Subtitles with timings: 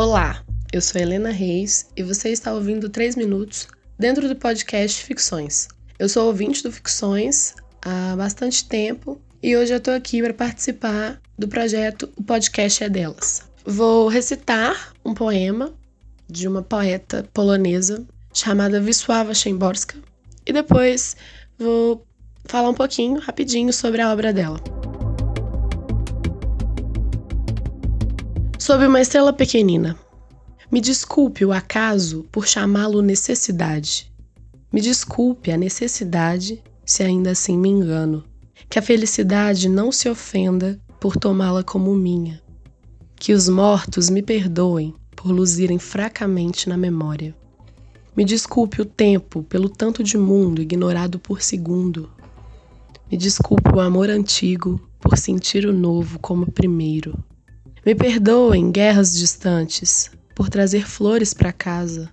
[0.00, 5.68] Olá, eu sou Helena Reis e você está ouvindo 3 Minutos dentro do podcast Ficções.
[5.98, 11.20] Eu sou ouvinte do Ficções há bastante tempo e hoje eu estou aqui para participar
[11.38, 13.42] do projeto O Podcast é Delas.
[13.66, 15.70] Vou recitar um poema
[16.26, 19.98] de uma poeta polonesa chamada Wisława Szymborska
[20.46, 21.14] e depois
[21.58, 22.06] vou
[22.46, 24.79] falar um pouquinho, rapidinho, sobre a obra dela.
[28.70, 29.98] Sob uma estrela pequenina.
[30.70, 34.12] Me desculpe o acaso por chamá-lo necessidade.
[34.72, 38.22] Me desculpe a necessidade se ainda assim me engano.
[38.68, 42.40] Que a felicidade não se ofenda por tomá-la como minha.
[43.16, 47.34] Que os mortos me perdoem por luzirem fracamente na memória.
[48.16, 52.08] Me desculpe o tempo pelo tanto de mundo ignorado por segundo.
[53.10, 57.18] Me desculpe o amor antigo por sentir o novo como primeiro.
[57.84, 62.10] Me perdoem guerras distantes por trazer flores para casa.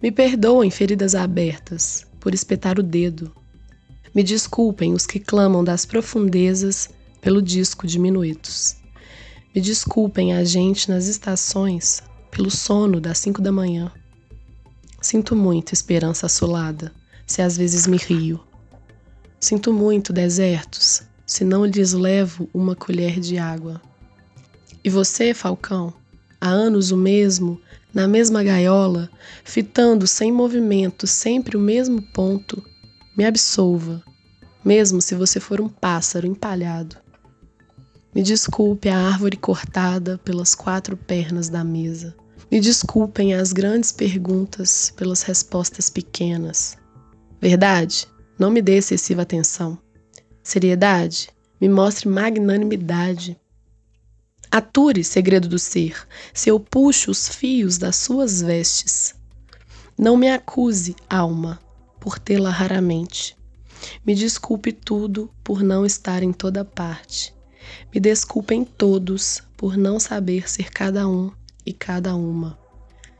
[0.00, 3.32] Me perdoem feridas abertas por espetar o dedo.
[4.14, 6.88] Me desculpem os que clamam das profundezas
[7.20, 8.76] pelo disco de minuetos.
[9.52, 13.90] Me desculpem a gente nas estações pelo sono das cinco da manhã.
[15.00, 16.92] Sinto muito, esperança assolada,
[17.26, 18.40] se às vezes me rio.
[19.40, 23.82] Sinto muito, desertos, se não lhes levo uma colher de água.
[24.86, 25.92] E você, Falcão,
[26.40, 27.60] há anos o mesmo,
[27.92, 29.10] na mesma gaiola,
[29.42, 32.62] fitando sem movimento sempre o mesmo ponto,
[33.18, 34.00] me absolva,
[34.64, 36.98] mesmo se você for um pássaro empalhado.
[38.14, 42.14] Me desculpe a árvore cortada pelas quatro pernas da mesa.
[42.48, 46.78] Me desculpem as grandes perguntas pelas respostas pequenas.
[47.40, 48.06] Verdade?
[48.38, 49.76] Não me dê excessiva atenção.
[50.44, 51.28] Seriedade?
[51.60, 53.36] Me mostre magnanimidade.
[54.56, 59.14] Ature, segredo do ser, se eu puxo os fios das suas vestes.
[59.98, 61.60] Não me acuse, alma,
[62.00, 63.36] por tê-la raramente.
[64.02, 67.34] Me desculpe tudo por não estar em toda parte.
[67.94, 71.30] Me desculpem todos por não saber ser cada um
[71.66, 72.58] e cada uma.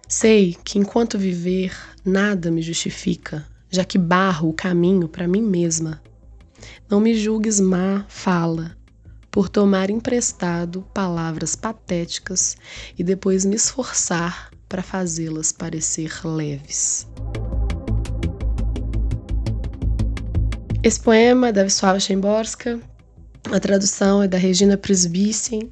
[0.09, 6.00] Sei que enquanto viver, nada me justifica, já que barro o caminho para mim mesma.
[6.88, 8.75] Não me julgues má fala,
[9.37, 12.57] por tomar emprestado palavras patéticas
[12.99, 17.07] e depois me esforçar para fazê-las parecer leves.
[20.83, 22.81] Esse poema é da Wisława Szymborska,
[23.53, 25.71] a tradução é da Regina Prisbicien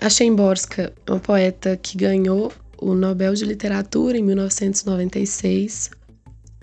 [0.00, 5.90] a Szymborska é uma poeta que ganhou o Nobel de Literatura em 1996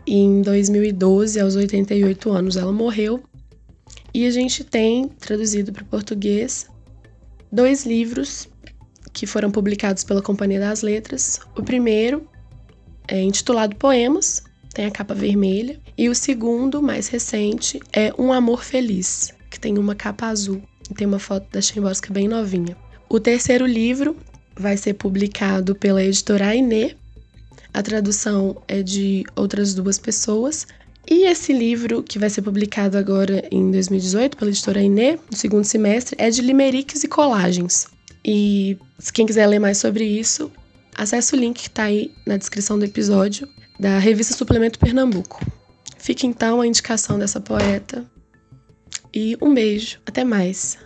[0.08, 3.22] e em 2012, aos 88 anos, ela morreu.
[4.14, 6.68] E a gente tem traduzido para o português
[7.52, 8.48] dois livros
[9.14, 11.40] que foram publicados pela Companhia das Letras.
[11.56, 12.28] O primeiro
[13.08, 18.64] é intitulado Poemas, tem a capa vermelha, e o segundo, mais recente, é Um Amor
[18.64, 22.78] Feliz, que tem uma capa azul e tem uma foto da Szymborska bem novinha.
[23.10, 24.16] O terceiro livro
[24.56, 26.96] vai ser publicado pela editora Ainê.
[27.74, 30.68] A tradução é de outras duas pessoas.
[31.10, 35.64] E esse livro, que vai ser publicado agora em 2018 pela editora Ainê, no segundo
[35.64, 37.88] semestre, é de limeriques e colagens.
[38.26, 40.52] E se quem quiser ler mais sobre isso,
[40.94, 43.48] acesse o link que está aí na descrição do episódio
[43.80, 45.46] da revista Suplemento Pernambuco.
[45.98, 48.06] Fica então a indicação dessa poeta.
[49.14, 50.78] E um beijo, até mais.